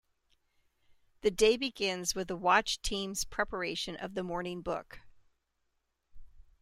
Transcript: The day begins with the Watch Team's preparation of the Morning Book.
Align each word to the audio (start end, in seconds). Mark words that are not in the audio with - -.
The 1.21 1.29
day 1.29 1.57
begins 1.57 2.15
with 2.15 2.29
the 2.29 2.35
Watch 2.35 2.81
Team's 2.81 3.23
preparation 3.23 3.95
of 3.95 4.15
the 4.15 4.23
Morning 4.23 4.63
Book. 4.63 5.01